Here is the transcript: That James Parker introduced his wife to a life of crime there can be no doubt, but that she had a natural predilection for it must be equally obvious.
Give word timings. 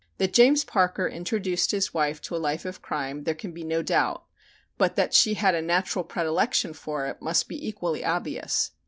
That 0.17 0.33
James 0.33 0.63
Parker 0.65 1.07
introduced 1.07 1.69
his 1.69 1.93
wife 1.93 2.19
to 2.21 2.35
a 2.35 2.41
life 2.41 2.65
of 2.65 2.81
crime 2.81 3.23
there 3.23 3.35
can 3.35 3.51
be 3.51 3.63
no 3.63 3.83
doubt, 3.83 4.23
but 4.79 4.95
that 4.95 5.13
she 5.13 5.35
had 5.35 5.53
a 5.53 5.61
natural 5.61 6.03
predilection 6.03 6.73
for 6.73 7.05
it 7.05 7.21
must 7.21 7.47
be 7.47 7.67
equally 7.67 8.03
obvious. 8.03 8.71